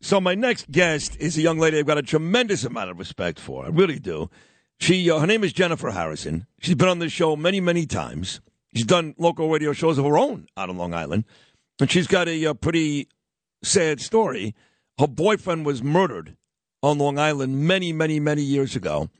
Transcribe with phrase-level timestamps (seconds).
[0.00, 3.38] So my next guest is a young lady I've got a tremendous amount of respect
[3.38, 3.66] for.
[3.66, 4.30] I really do.
[4.78, 6.46] She, uh, her name is Jennifer Harrison.
[6.58, 8.40] She's been on this show many, many times.
[8.74, 11.24] She's done local radio shows of her own out on Long Island,
[11.78, 13.08] and she's got a, a pretty
[13.62, 14.54] sad story.
[14.98, 16.36] Her boyfriend was murdered
[16.82, 19.10] on Long Island many, many, many years ago.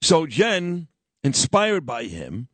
[0.00, 0.88] So Jen,
[1.22, 2.48] inspired by him,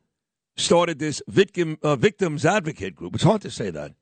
[0.57, 3.15] started this victim uh, victims advocate group.
[3.15, 3.93] It's hard to say that.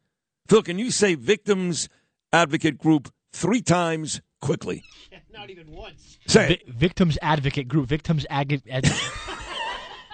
[0.48, 1.88] Phil, can you say victims
[2.32, 4.82] advocate group three times quickly?
[5.32, 6.18] Not even once.
[6.26, 6.66] Say it.
[6.66, 7.86] Vi- victims advocate group.
[7.88, 8.90] Victims ag- ad-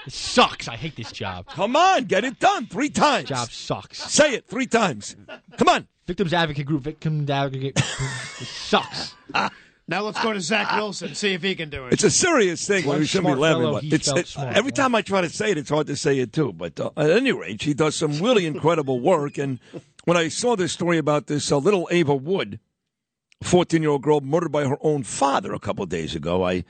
[0.07, 0.69] It sucks.
[0.69, 1.47] I hate this job.
[1.49, 3.29] Come on, get it done three times.
[3.29, 4.01] Job sucks.
[4.01, 5.17] Say it three times.
[5.57, 5.89] Come on.
[6.07, 6.83] Victims advocate group.
[6.83, 7.75] Victims advocate.
[7.75, 7.85] Group.
[8.47, 9.15] Sucks.
[9.89, 11.93] Now let's go to Zach Wilson, see if he can do it.
[11.93, 12.87] It's a serious thing.
[12.87, 13.63] One we shouldn't be laughing.
[13.63, 13.85] fellow, about.
[13.85, 14.83] It's, it- smart, every yeah.
[14.83, 16.53] time I try to say it, it's hard to say it too.
[16.53, 19.39] But uh, at any rate, she does some really incredible work.
[19.39, 19.61] And
[20.05, 22.59] when I saw this story about this uh, little Ava Wood,
[23.43, 26.65] 14 year old girl murdered by her own father a couple of days ago, I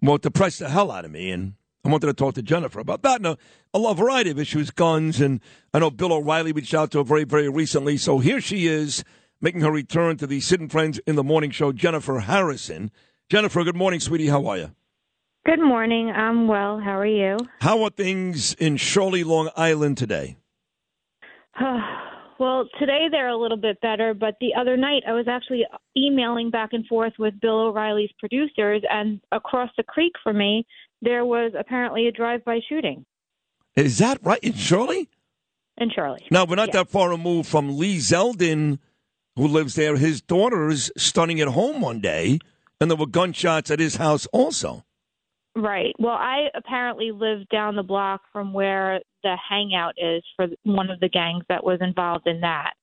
[0.00, 1.30] well, it depressed the hell out of me.
[1.30, 3.38] And I wanted to talk to Jennifer about that and a,
[3.74, 5.20] a variety of issues, guns.
[5.20, 5.40] And
[5.74, 7.96] I know Bill O'Reilly reached out to her very, very recently.
[7.96, 9.04] So here she is
[9.40, 12.90] making her return to the Sid and Friends in the Morning show, Jennifer Harrison.
[13.28, 14.28] Jennifer, good morning, sweetie.
[14.28, 14.70] How are you?
[15.46, 16.10] Good morning.
[16.10, 16.78] I'm well.
[16.78, 17.38] How are you?
[17.60, 20.36] How are things in Shirley, Long Island today?
[22.38, 25.64] well, today they're a little bit better, but the other night I was actually
[25.96, 30.66] emailing back and forth with Bill O'Reilly's producers, and across the creek from me,
[31.02, 33.04] there was apparently a drive-by shooting
[33.76, 35.08] Is that right in Shirley?
[35.76, 36.26] in Shirley.
[36.30, 38.78] Now, we're not that far removed from Lee Zeldin,
[39.36, 39.96] who lives there.
[39.96, 42.38] His daughter daughter's stunning at home one day,
[42.80, 44.84] and there were gunshots at his house also.
[45.60, 45.94] Right.
[45.98, 51.00] Well, I apparently live down the block from where the hangout is for one of
[51.00, 52.74] the gangs that was involved in that.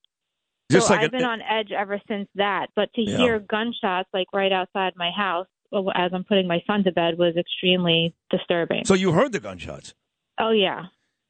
[0.72, 2.68] Just so like I've an- been on edge ever since that.
[2.76, 3.18] But to Yeah.
[3.18, 5.48] hear gunshots like right outside my house
[5.96, 8.84] as I'm putting my son to bed was extremely disturbing.
[8.86, 9.94] So you heard the gunshots.
[10.40, 10.86] oh yeah.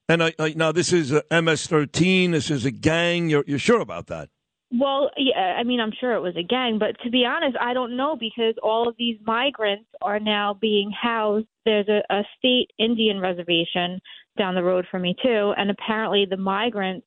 [0.09, 2.31] And I, I, now this is a MS-13.
[2.31, 3.27] This is a gang.
[3.29, 4.29] You're, you're sure about that?
[4.71, 7.73] Well, yeah, I mean, I'm sure it was a gang, but to be honest, I
[7.73, 11.47] don't know because all of these migrants are now being housed.
[11.65, 13.99] There's a, a state Indian reservation
[14.37, 17.05] down the road from me too, and apparently the migrants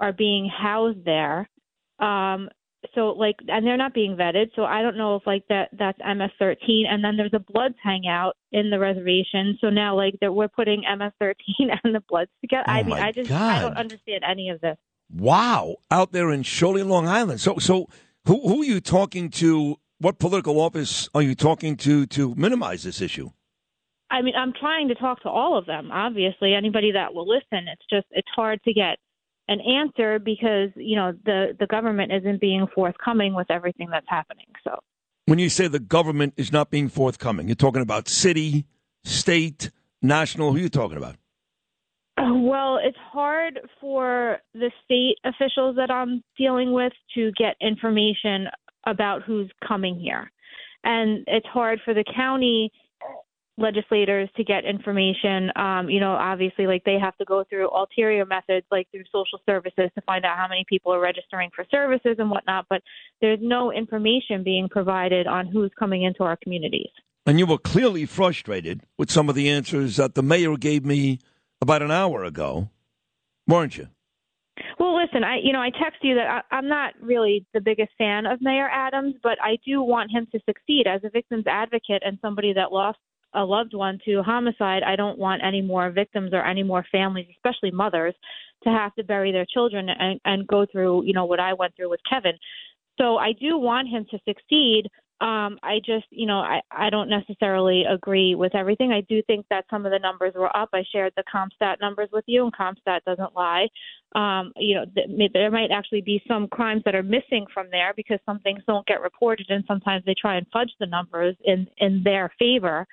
[0.00, 1.48] are being housed there.
[2.00, 2.48] Um,
[2.94, 4.50] so like, and they're not being vetted.
[4.56, 8.36] So I don't know if like that that's MS-13, and then there's a Bloods hangout
[8.52, 9.56] in the reservation.
[9.60, 11.34] So now like that we're putting MS-13
[11.84, 12.64] and the Bloods together.
[12.68, 14.76] I Oh, mean, I just I don't understand any of this.
[15.12, 17.40] Wow, out there in Shirley, Long Island.
[17.40, 17.88] So, so
[18.26, 19.76] who, who are you talking to?
[19.98, 23.30] What political office are you talking to to minimize this issue?
[24.10, 25.90] I mean, I'm trying to talk to all of them.
[25.90, 27.66] Obviously, anybody that will listen.
[27.68, 28.98] It's just it's hard to get
[29.48, 34.46] an answer because you know the the government isn't being forthcoming with everything that's happening.
[34.62, 34.78] So
[35.26, 38.66] When you say the government is not being forthcoming, you're talking about city,
[39.04, 39.70] state,
[40.02, 40.52] national.
[40.52, 41.16] Who are you talking about?
[42.44, 48.48] Well, it's hard for the state officials that I'm dealing with to get information
[48.84, 50.30] about who's coming here.
[50.84, 52.70] And it's hard for the county
[53.56, 55.52] legislators to get information.
[55.56, 59.40] Um, you know, obviously, like they have to go through ulterior methods, like through social
[59.46, 62.66] services, to find out how many people are registering for services and whatnot.
[62.68, 62.82] But
[63.22, 66.90] there's no information being provided on who's coming into our communities.
[67.24, 71.20] And you were clearly frustrated with some of the answers that the mayor gave me
[71.64, 72.68] about an hour ago,
[73.48, 73.88] weren't you?
[74.78, 77.90] Well, listen, I you know I text you that I, I'm not really the biggest
[77.98, 82.02] fan of Mayor Adams, but I do want him to succeed as a victim's advocate
[82.04, 82.98] and somebody that lost
[83.34, 84.82] a loved one to homicide.
[84.84, 88.14] I don't want any more victims or any more families, especially mothers,
[88.62, 91.74] to have to bury their children and, and go through you know what I went
[91.74, 92.34] through with Kevin.
[93.00, 94.88] So I do want him to succeed.
[95.20, 98.90] Um, I just, you know, I, I don't necessarily agree with everything.
[98.90, 100.70] I do think that some of the numbers were up.
[100.74, 103.68] I shared the CompStat numbers with you, and CompStat doesn't lie.
[104.16, 107.92] Um, you know, th- there might actually be some crimes that are missing from there
[107.96, 111.68] because some things don't get reported, and sometimes they try and fudge the numbers in
[111.78, 112.86] in their favor.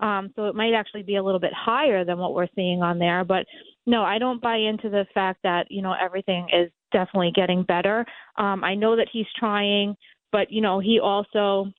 [0.00, 2.98] Um, so it might actually be a little bit higher than what we're seeing on
[2.98, 3.24] there.
[3.24, 3.46] But
[3.86, 8.04] no, I don't buy into the fact that you know everything is definitely getting better.
[8.36, 9.96] Um, I know that he's trying
[10.32, 11.72] but you know he also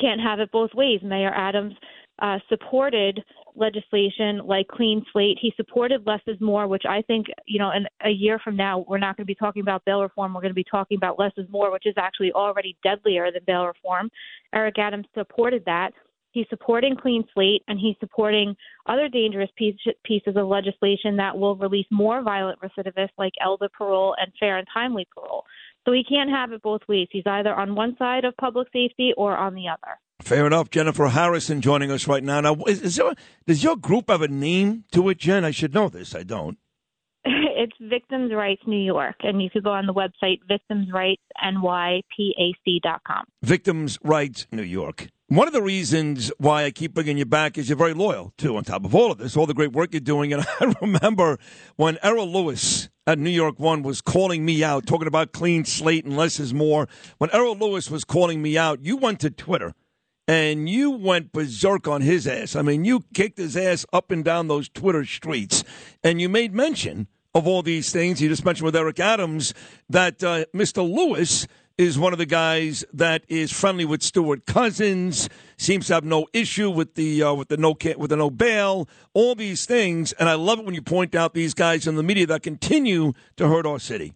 [0.00, 1.00] can't have it both ways.
[1.02, 1.74] Mayor Adams
[2.20, 3.22] uh, supported
[3.54, 5.38] legislation like Clean Slate.
[5.40, 8.84] He supported less is more, which I think, you know, in a year from now,
[8.88, 10.32] we're not going to be talking about bail reform.
[10.32, 13.42] We're going to be talking about less is more, which is actually already deadlier than
[13.46, 14.10] bail reform.
[14.54, 15.90] Eric Adams supported that.
[16.30, 21.56] He's supporting Clean Slate and he's supporting other dangerous piece, pieces of legislation that will
[21.56, 25.44] release more violent recidivists like elder parole and fair and timely parole.
[25.84, 27.08] So he can't have it both ways.
[27.10, 29.98] He's either on one side of public safety or on the other.
[30.20, 30.70] Fair enough.
[30.70, 32.40] Jennifer Harrison joining us right now.
[32.40, 33.12] Now, is, is there,
[33.46, 35.44] does your group have a name to it, Jen?
[35.44, 36.14] I should know this.
[36.14, 36.58] I don't.
[37.54, 43.24] It's Victims Rights New York, and you could go on the website victimsrightsnypac.com.
[43.42, 45.06] Victims Rights New York.
[45.32, 48.54] One of the reasons why I keep bringing you back is you're very loyal, too,
[48.54, 50.30] on top of all of this, all the great work you're doing.
[50.30, 51.38] And I remember
[51.76, 56.04] when Errol Louis at New York One was calling me out, talking about clean slate
[56.04, 56.86] and less is more.
[57.16, 59.72] When Errol Louis was calling me out, you went to Twitter
[60.28, 62.54] and you went berserk on his ass.
[62.54, 65.64] I mean, you kicked his ass up and down those Twitter streets,
[66.04, 68.20] and you made mention of all these things.
[68.20, 69.54] You just mentioned with Eric Adams
[69.88, 70.86] that uh, Mr.
[70.86, 71.46] Louis
[71.78, 76.26] is one of the guys that is friendly with Stewart Cousins, seems to have no
[76.32, 80.28] issue with the uh, with the no with the no bail, all these things, and
[80.28, 83.48] I love it when you point out these guys in the media that continue to
[83.48, 84.14] hurt our city.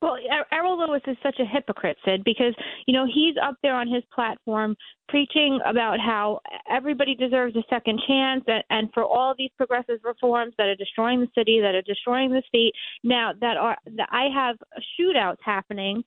[0.00, 0.16] Well,
[0.52, 2.54] Errol Louis is such a hypocrite, Sid, because
[2.86, 4.76] you know he's up there on his platform
[5.08, 6.40] preaching about how
[6.70, 11.20] everybody deserves a second chance, and, and for all these progressive reforms that are destroying
[11.20, 12.72] the city, that are destroying the state.
[13.02, 14.56] Now that are that I have
[15.00, 16.04] shootouts happening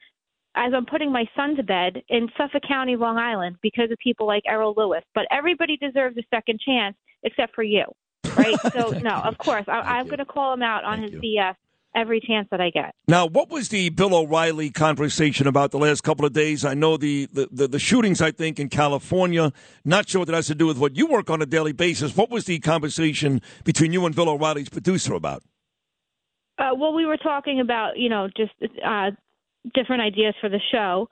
[0.56, 4.28] as I'm putting my son to bed in Suffolk County, Long Island, because of people
[4.28, 5.02] like Errol Louis.
[5.16, 7.86] But everybody deserves a second chance, except for you,
[8.36, 8.56] right?
[8.74, 11.40] so no, of course I, am going to call him out on Thank his you.
[11.40, 11.56] BS
[11.96, 12.96] every chance that I get.
[13.08, 16.64] Now, what was the Bill O'Reilly conversation about the last couple of days?
[16.64, 19.52] I know the, the, the, the, shootings, I think, in California.
[19.84, 22.16] Not sure what that has to do with what you work on a daily basis.
[22.16, 25.44] What was the conversation between you and Bill O'Reilly's producer about?
[26.58, 28.54] Uh, well, we were talking about, you know, just
[28.86, 29.12] uh,
[29.74, 31.08] different ideas for the show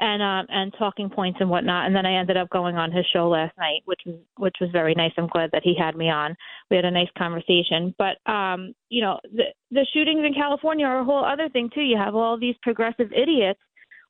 [0.00, 3.06] and um and talking points and whatnot and then I ended up going on his
[3.12, 5.12] show last night which was which was very nice.
[5.16, 6.34] I'm glad that he had me on.
[6.70, 7.94] We had a nice conversation.
[7.96, 11.82] But um, you know, the the shootings in California are a whole other thing too.
[11.82, 13.60] You have all these progressive idiots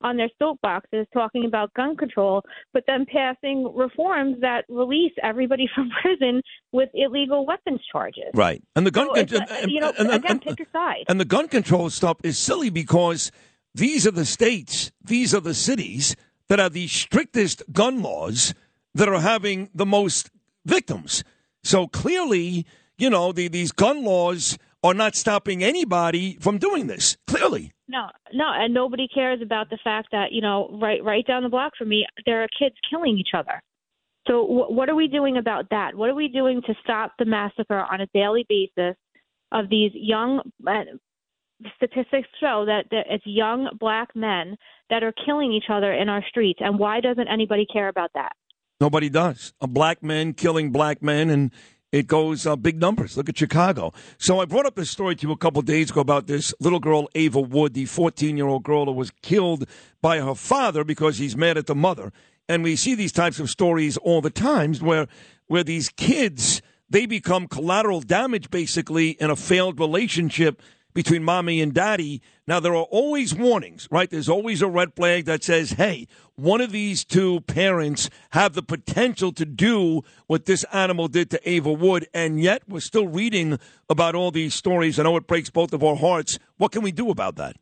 [0.04, 2.42] on their soapboxes talking about gun control,
[2.72, 6.42] but then passing reforms that release everybody from prison
[6.72, 8.30] with illegal weapons charges.
[8.34, 8.62] Right.
[8.76, 11.04] And the gun so control, you know, and, again, and, pick a side.
[11.08, 13.32] And the gun control stuff is silly because
[13.74, 16.14] these are the states, these are the cities
[16.48, 18.54] that have the strictest gun laws
[18.94, 20.30] that are having the most
[20.64, 21.24] victims.
[21.62, 22.66] So clearly,
[22.96, 27.16] you know, the, these gun laws are not stopping anybody from doing this.
[27.26, 27.72] Clearly.
[27.88, 31.48] No, no, and nobody cares about the fact that you know, right, right down the
[31.48, 33.60] block from me, there are kids killing each other.
[34.26, 35.94] So, w- what are we doing about that?
[35.94, 38.96] What are we doing to stop the massacre on a daily basis
[39.52, 40.40] of these young
[41.76, 44.56] statistics show that, it's young black men
[44.90, 46.60] that are killing each other in our streets.
[46.62, 48.32] And why doesn't anybody care about that?
[48.80, 49.52] Nobody does.
[49.60, 51.50] A black men killing black men, and
[51.92, 53.16] it goes uh, big numbers.
[53.16, 53.92] Look at Chicago.
[54.18, 56.80] So I brought up this story to you a couple days ago about this little
[56.80, 59.68] girl, Ava Wood, the 14 year old girl who was killed
[60.02, 62.12] by her father because he's mad at the mother.
[62.48, 65.06] And we see these types of stories all the times where
[65.46, 70.60] where these kids they become collateral damage basically in a failed relationship
[70.94, 72.22] between mommy and daddy.
[72.46, 74.08] Now, there are always warnings, right?
[74.08, 78.62] There's always a red flag that says, hey, one of these two parents have the
[78.62, 82.06] potential to do what this animal did to Ava Wood.
[82.14, 83.58] And yet we're still reading
[83.88, 84.98] about all these stories.
[84.98, 86.38] I know it breaks both of our hearts.
[86.56, 87.56] What can we do about that?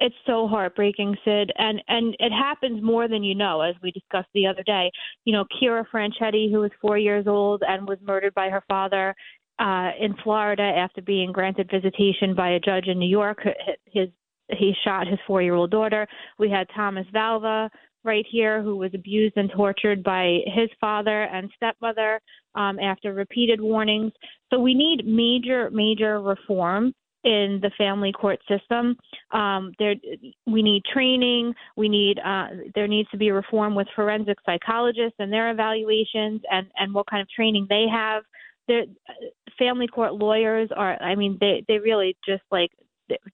[0.00, 4.28] It's so heartbreaking, Sid, and and it happens more than you know, as we discussed
[4.34, 4.90] the other day.
[5.24, 9.14] You know, Kyra Franchetti, who was four years old and was murdered by her father,
[9.58, 13.38] uh, in Florida after being granted visitation by a judge in New York.
[13.86, 14.08] His
[14.48, 16.06] he shot his four-year-old daughter.
[16.38, 17.70] We had Thomas Valva
[18.04, 22.20] right here, who was abused and tortured by his father and stepmother
[22.54, 24.12] um, after repeated warnings.
[24.52, 26.92] So we need major, major reform
[27.24, 28.96] in the family court system.
[29.30, 29.94] Um, there,
[30.46, 31.54] we need training.
[31.76, 36.66] We need uh, there needs to be reform with forensic psychologists and their evaluations and
[36.76, 38.24] and what kind of training they have
[38.68, 38.82] the
[39.58, 42.70] family court lawyers are i mean they they really just like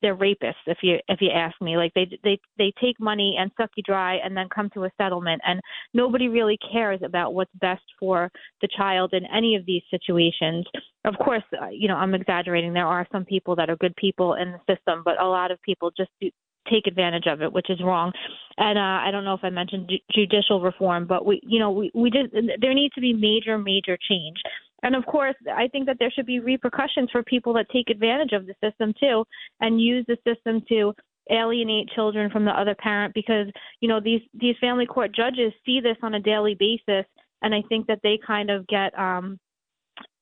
[0.02, 3.50] they're rapists if you if you ask me like they they they take money and
[3.56, 5.61] suck you dry and then come to a settlement and
[5.94, 8.30] nobody really cares about what's best for
[8.61, 10.66] the child in any of these situations
[11.04, 14.35] of course uh, you know i'm exaggerating there are some people that are good people
[14.35, 16.30] in the system but a lot of people just do,
[16.70, 18.12] take advantage of it, which is wrong.
[18.56, 21.70] And uh, I don't know if I mentioned ju- judicial reform, but we, you know,
[21.70, 22.30] we we just
[22.61, 24.37] There needs to be major, major change.
[24.82, 28.32] And of course, I think that there should be repercussions for people that take advantage
[28.32, 29.25] of the system too,
[29.61, 30.94] and use the system to
[31.30, 33.47] alienate children from the other parent because
[33.80, 37.04] you know these these family court judges see this on a daily basis
[37.42, 39.38] and i think that they kind of get um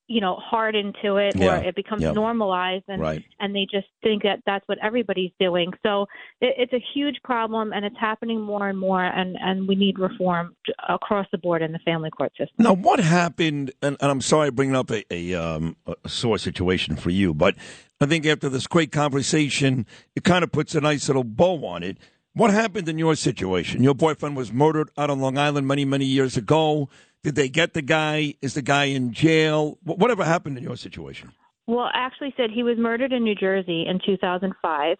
[0.08, 1.58] you know hardened to it Yeah.
[1.60, 2.12] or it becomes Yeah.
[2.12, 3.24] normalized and Right.
[3.40, 6.06] and they just think that that's what everybody's doing so
[6.40, 9.98] it, it's a huge problem and it's happening more and more and and we need
[9.98, 10.54] reform
[10.88, 13.72] across the board in the family court system Now, what happened?
[13.82, 17.54] And, and I'm sorry bringing up a, a, um, a sore situation for you, but
[18.00, 21.82] I think after this great conversation, it kind of puts a nice little bow on
[21.82, 21.96] it.
[22.34, 23.82] What happened in your situation?
[23.82, 26.88] Your boyfriend was murdered out on Long Island many, many years ago.
[27.26, 28.34] Did they get the guy?
[28.40, 29.78] Is the guy in jail?
[29.82, 31.32] Whatever happened in your situation?
[31.66, 34.96] Well, actually, said he was murdered in New Jersey in 2005,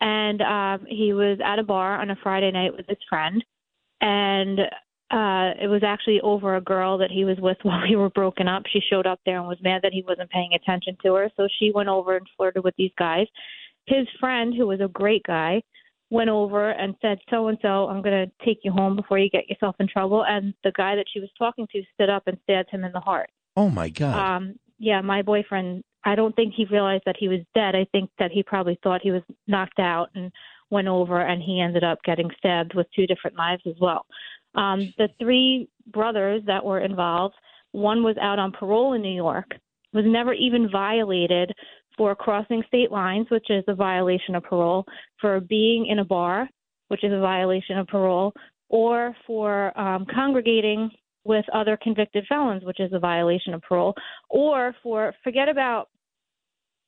[0.00, 3.42] and um, he was at a bar on a Friday night with his friend,
[4.00, 4.60] and
[5.10, 8.46] uh, it was actually over a girl that he was with while we were broken
[8.46, 8.62] up.
[8.72, 11.48] She showed up there and was mad that he wasn't paying attention to her, so
[11.58, 13.26] she went over and flirted with these guys.
[13.88, 15.62] His friend, who was a great guy,
[16.10, 19.28] went over and said, "So and so, I'm going to take you home before you
[19.30, 22.38] get yourself in trouble." And the guy that she was talking to stood up and
[22.44, 23.30] stabbed him in the heart.
[23.56, 24.36] Oh my God!
[24.36, 25.84] Um, yeah, my boyfriend.
[26.04, 27.74] I don't think he realized that he was dead.
[27.74, 30.30] I think that he probably thought he was knocked out and
[30.70, 34.06] went over, and he ended up getting stabbed with two different knives as well.
[34.54, 37.34] Um, the three brothers that were involved,
[37.72, 39.50] one was out on parole in New York,
[39.92, 41.52] was never even violated
[41.98, 44.86] for crossing state lines, which is a violation of parole,
[45.20, 46.48] for being in a bar,
[46.86, 48.32] which is a violation of parole,
[48.70, 50.90] or for um, congregating
[51.24, 53.94] with other convicted felons, which is a violation of parole,
[54.30, 55.88] or for forget about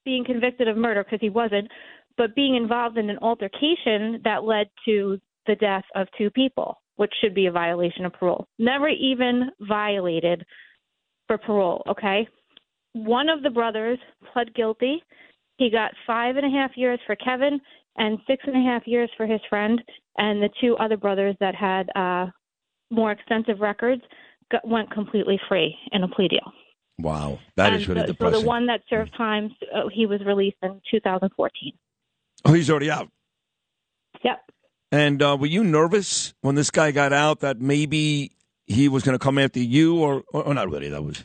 [0.05, 1.69] being convicted of murder because he wasn't,
[2.17, 7.13] but being involved in an altercation that led to the death of two people, which
[7.21, 8.47] should be a violation of parole.
[8.59, 10.45] Never even violated
[11.27, 12.27] for parole, okay?
[12.93, 13.99] One of the brothers
[14.33, 15.03] pled guilty.
[15.59, 17.61] He got five and a half years for Kevin
[17.97, 19.81] and six and a half years for his friend,
[20.17, 22.27] and the two other brothers that had uh,
[22.91, 24.03] more extensive records
[24.51, 26.53] got, went completely free in a plea deal.
[26.99, 28.35] wow, that is And really so, depressing.
[28.37, 31.73] So the one that served time, uh, he was released in 2014.
[32.47, 33.09] oh, he's already out.
[34.25, 34.39] Yep.
[34.93, 38.33] And uh, were you nervous when this guy got out that maybe
[38.67, 40.89] he was going to come after you, or, or, or not really?
[40.89, 41.25] That was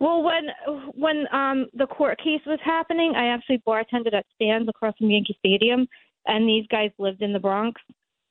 [0.00, 4.94] Well, when when um, the court case was happening, I actually bartended at Stan's across
[4.96, 5.88] from Yankee Stadium,
[6.26, 7.80] and these guys lived in the Bronx.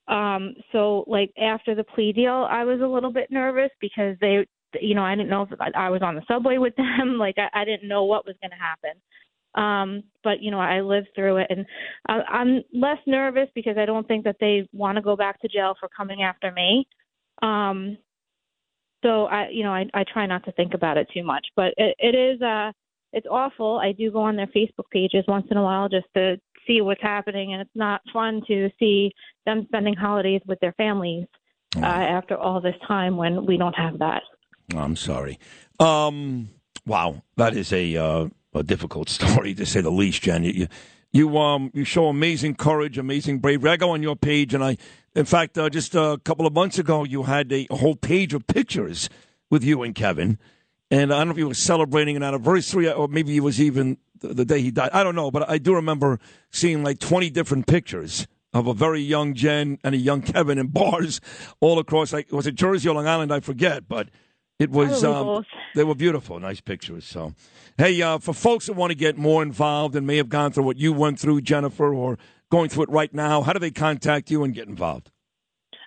[0.08, 4.48] Um, so, like after the plea deal, I was a little bit nervous because they,
[4.80, 7.18] you know, I didn't know if I was on the subway with them.
[7.20, 9.02] Like I, I didn't know what was going to happen.
[9.56, 11.66] Um, but you know, I lived through it, and
[12.08, 15.50] I, I'm less nervous because I don't think that they want to go back to
[15.50, 16.88] jail for coming after me.
[17.42, 17.98] Um,
[19.04, 21.74] so I, you know, I, I try not to think about it too much, but
[21.78, 22.72] it, it is, uh,
[23.14, 23.80] it's awful.
[23.82, 26.38] I do go on their Facebook pages once in a while just to
[26.68, 29.12] see what's happening, and it's not fun to see
[29.46, 31.26] them spending holidays with their families
[31.78, 34.24] uh, after all this time when we don't have that.
[34.76, 35.40] Oh, I'm sorry.
[35.80, 36.50] Um,
[36.86, 40.44] wow, that is a uh, a difficult story to say the least, Jen.
[40.44, 40.68] You, you
[41.12, 43.72] you um you show amazing courage, amazing bravery.
[43.72, 44.78] I go on your page, and I,
[45.16, 48.48] in fact, uh, just a couple of months ago, you had a, whole page of
[48.48, 49.10] pictures
[49.50, 50.38] with you and Kevin,
[50.92, 53.98] and I don't know if you were celebrating an anniversary or maybe it was even
[54.20, 54.92] the, the day he died.
[54.94, 56.20] I don't know, but I do remember
[56.52, 60.68] seeing like 20 different pictures of a very young Jen and a young Kevin in
[60.68, 61.22] bars
[61.60, 62.14] all across.
[62.14, 63.34] Like was it Jersey or Long Island?
[63.34, 64.10] I forget, but
[64.60, 65.04] it was.
[65.04, 65.46] Um,
[65.76, 67.06] they were beautiful, nice pictures.
[67.06, 67.34] So,
[67.78, 70.64] hey, uh, for folks that want to get more involved and may have gone through
[70.64, 72.18] what you went through, Jennifer, or
[72.50, 75.12] going through it right now, how do they contact you and get involved?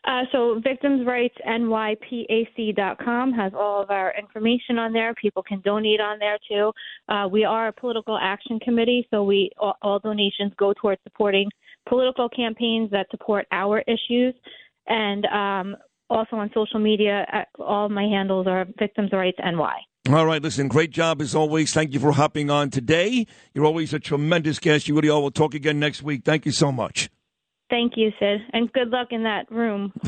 [0.04, 5.12] Uh, so victimsrightsnypac.com has all of our information on there.
[5.14, 6.72] People can donate on there too.
[7.08, 11.50] Uh, we are a political action committee, so we all, all donations go towards supporting
[11.86, 14.34] political campaigns that support our issues.
[14.86, 15.76] And um,
[16.10, 19.74] also on social media, uh, all my handles are Victims Rights NY.
[20.08, 21.72] All right, listen, great job as always.
[21.72, 23.26] Thank you for hopping on today.
[23.54, 24.88] You're always a tremendous guest.
[24.88, 25.20] You really are.
[25.20, 26.22] We'll talk again next week.
[26.24, 27.10] Thank you so much.
[27.68, 29.92] Thank you, Sid, and good luck in that room.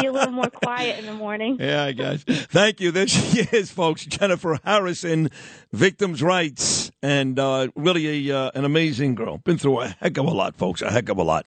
[0.00, 1.58] Be a little more quiet in the morning.
[1.60, 2.24] Yeah, I guess.
[2.24, 2.90] Thank you.
[2.90, 4.06] There she is, folks.
[4.06, 5.30] Jennifer Harrison,
[5.72, 9.38] Victims' Rights, and uh, really a, uh, an amazing girl.
[9.38, 10.80] Been through a heck of a lot, folks.
[10.80, 11.42] A heck of a lot.